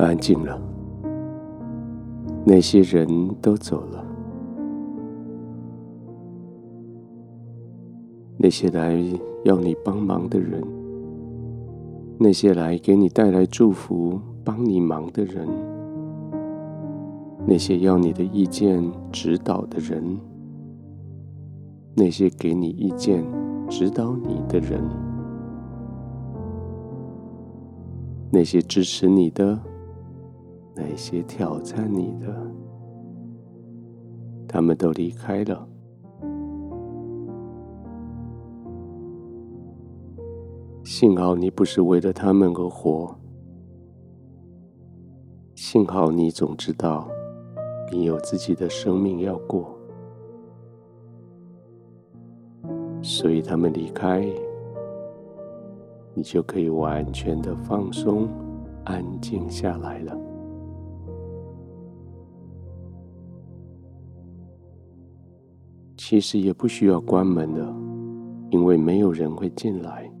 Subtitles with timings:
[0.00, 0.60] 安静了，
[2.44, 3.06] 那些人
[3.40, 4.04] 都走了，
[8.38, 8.98] 那些来
[9.44, 10.62] 要你帮忙的人，
[12.18, 15.46] 那些来给你带来祝福、帮你忙的人，
[17.46, 20.18] 那些要你的意见指导的人，
[21.94, 23.24] 那些给你意见
[23.68, 24.80] 指导你的人，
[28.30, 29.58] 那些支持你的。
[30.80, 32.34] 那些挑战你的，
[34.48, 35.68] 他们都离开了。
[40.82, 43.14] 幸好你不是为了他们而活。
[45.54, 47.06] 幸好你总知道，
[47.92, 49.78] 你有自己的生命要过，
[53.02, 54.26] 所以他们离开，
[56.14, 58.26] 你就可以完全的放松、
[58.84, 60.29] 安静下来了。
[66.10, 67.64] 其实也不需要关门的，
[68.50, 70.12] 因为没有人会进来。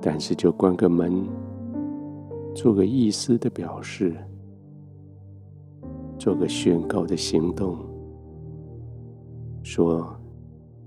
[0.00, 1.24] 但是就关个门，
[2.52, 4.16] 做个意思的表示，
[6.18, 7.78] 做个宣告的行动，
[9.62, 10.04] 说：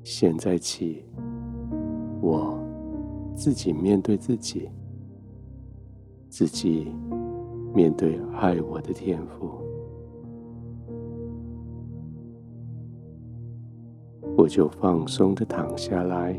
[0.03, 1.05] 现在起，
[2.19, 2.59] 我
[3.33, 4.69] 自己面对自己，
[6.27, 6.93] 自己
[7.73, 9.62] 面对爱我的天赋。
[14.43, 16.37] 我就放松的躺下来，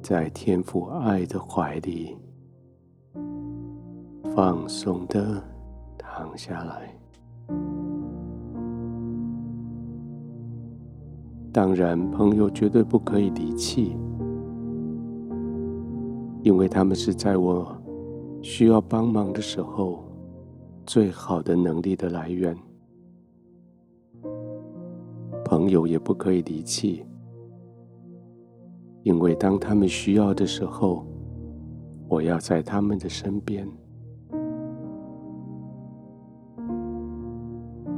[0.00, 2.16] 在天父爱的怀里，
[4.36, 5.42] 放松的
[5.98, 6.96] 躺下来。
[11.52, 13.96] 当然，朋友绝对不可以离弃，
[16.44, 17.76] 因为他们是在我
[18.42, 20.04] 需要帮忙的时候
[20.86, 22.56] 最好的能力的来源。
[25.64, 27.02] 朋友也不可以离弃，
[29.02, 31.06] 因为当他们需要的时候，
[32.06, 33.66] 我要在他们的身边。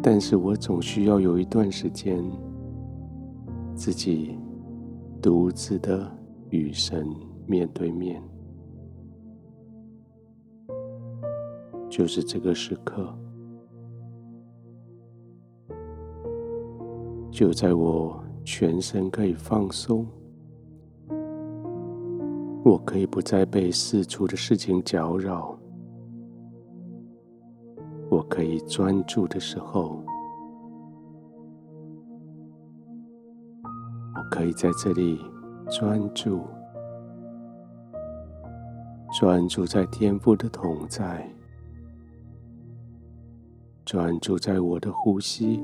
[0.00, 2.22] 但是我总需要有一段时间，
[3.74, 4.38] 自己
[5.20, 6.08] 独自的
[6.50, 7.04] 与神
[7.48, 8.22] 面对面，
[11.90, 13.12] 就是这个时刻。
[17.36, 20.06] 就在我全身可以放松，
[22.64, 25.54] 我可以不再被四处的事情搅扰，
[28.08, 30.02] 我可以专注的时候，
[34.14, 35.20] 我可以在这里
[35.68, 36.40] 专注，
[39.20, 41.30] 专注在天赋的同在，
[43.84, 45.62] 专注在我的呼吸。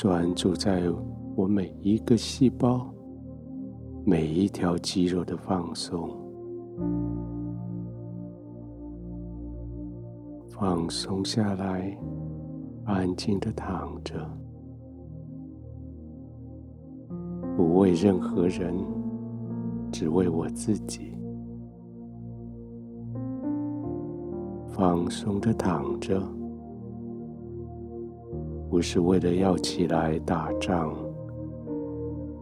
[0.00, 0.80] 专注在
[1.34, 2.86] 我每一个细胞、
[4.04, 6.08] 每一条肌肉的放松，
[10.50, 11.98] 放松下来，
[12.84, 14.14] 安静的躺着，
[17.56, 18.72] 不为任何人，
[19.90, 21.12] 只为我自己，
[24.68, 26.37] 放松的躺着。
[28.70, 30.94] 不是为了要起来打仗，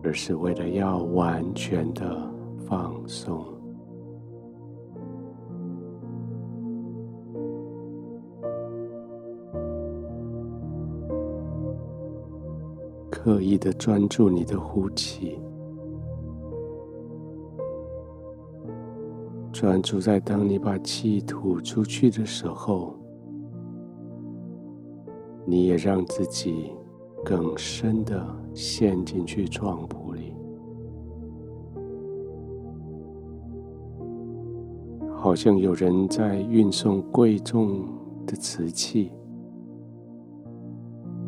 [0.03, 2.31] 而是为了要完全的
[2.67, 3.45] 放松。
[13.09, 15.39] 刻意的专注你的呼气，
[19.53, 22.95] 专注在当你把气吐出去的时候。
[25.49, 26.73] 你也让自己
[27.25, 28.21] 更深的
[28.53, 30.35] 陷进去床铺里，
[35.15, 37.85] 好像有人在运送贵重
[38.27, 39.13] 的瓷器，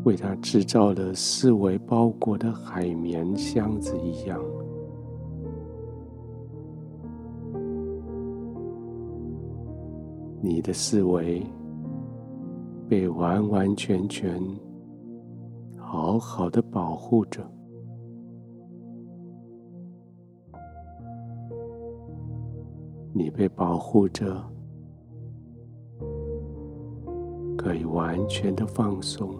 [0.04, 4.42] 为他制造了四围包裹的海绵箱子一样。
[10.40, 11.46] 你的思维。
[12.88, 14.42] 被完完全全、
[15.76, 17.46] 好好的保护着，
[23.12, 24.42] 你被保护着，
[27.58, 29.34] 可以完全的放松。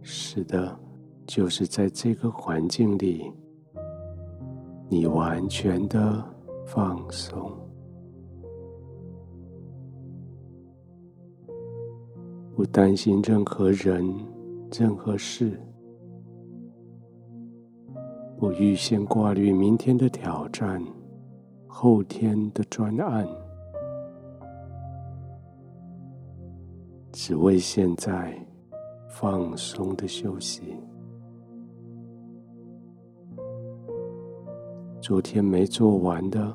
[0.00, 0.78] 是的，
[1.26, 3.32] 就是在这个环境里，
[4.88, 6.24] 你完全的
[6.66, 7.52] 放松，
[12.56, 14.04] 不担心任何人、
[14.76, 15.60] 任何事，
[18.36, 20.82] 不预先挂虑明天的挑战、
[21.68, 23.24] 后天的专案，
[27.12, 28.36] 只为现在
[29.08, 30.74] 放松的休息。
[35.06, 36.52] 昨天没做完的，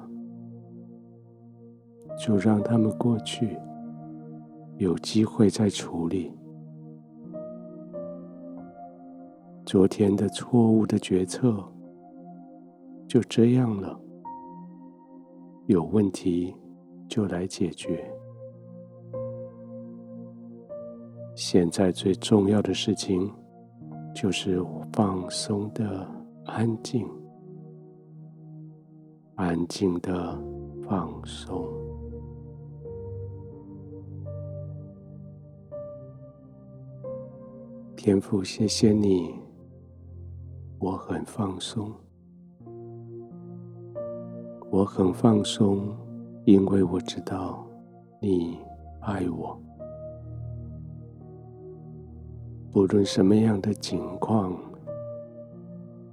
[2.20, 3.58] 就让他们过去，
[4.76, 6.30] 有机会再处理。
[9.66, 11.64] 昨天的错误的决策，
[13.08, 13.98] 就这样了。
[15.68, 16.54] 有问题
[17.08, 18.04] 就来解决。
[21.36, 23.32] 现在最重要的事情，
[24.14, 24.62] 就是
[24.92, 26.06] 放松的
[26.44, 27.08] 安静。
[29.36, 30.38] 安静的
[30.88, 31.68] 放松，
[37.96, 39.34] 天父，谢谢你，
[40.80, 41.92] 我很放松，
[44.70, 45.96] 我很放松，
[46.46, 47.66] 因为我知道
[48.20, 48.60] 你
[49.00, 49.60] 爱我，
[52.72, 54.56] 不论什么样的情况，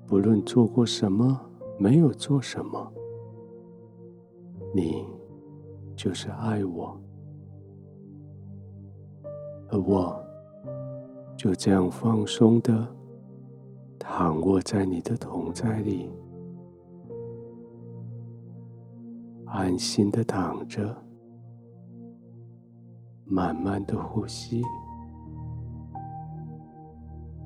[0.06, 1.38] 不论做过什么，
[1.78, 2.92] 没有做什么。
[4.74, 5.04] 你
[5.96, 7.00] 就是爱我，
[9.70, 10.20] 而我
[11.36, 12.86] 就这样放松的
[13.98, 16.10] 躺卧在你的同在里，
[19.46, 20.94] 安心的躺着，
[23.24, 24.62] 慢慢的呼吸，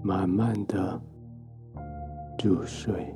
[0.02, 1.00] 慢慢的
[2.42, 3.14] 入睡。